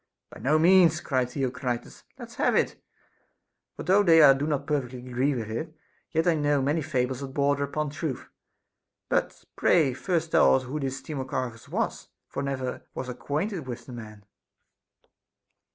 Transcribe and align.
By 0.31 0.39
no 0.39 0.57
SOCRATES'S 0.57 0.61
DAEMON. 0.61 0.69
407 0.71 0.81
means, 0.81 1.01
cried 1.01 1.29
Theocritus, 1.85 2.03
let's 2.17 2.35
have 2.37 2.55
it; 2.55 2.81
for 3.75 3.83
though 3.83 4.01
they 4.01 4.33
do 4.33 4.47
not 4.47 4.65
perfectly 4.65 4.97
agree 5.07 5.35
with 5.35 5.51
it, 5.51 5.75
yet 6.09 6.25
I 6.25 6.33
know 6.33 6.59
many 6.59 6.81
fahles 6.81 7.19
that 7.19 7.27
border 7.35 7.65
upon 7.65 7.91
truth; 7.91 8.27
but 9.09 9.45
pray 9.55 9.93
first 9.93 10.31
tell 10.31 10.55
us 10.55 10.63
who 10.63 10.79
this 10.79 11.03
Timar 11.03 11.25
chus 11.29 11.69
was, 11.69 12.07
for 12.27 12.41
I 12.41 12.45
never 12.45 12.81
was 12.95 13.09
acquainted 13.09 13.67
with 13.67 13.85
the 13.85 13.93
man. 13.93 14.25